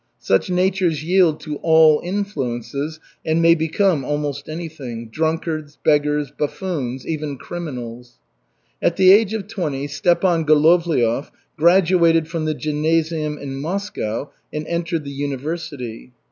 [0.17, 7.37] Such natures yield to all influences and may become almost anything drunkards, beggars, buffoons, even
[7.37, 8.17] criminals.
[8.81, 15.03] At the age of twenty Stepan Golovliov graduated from the gymnasium in Moscow and entered
[15.03, 16.11] the university.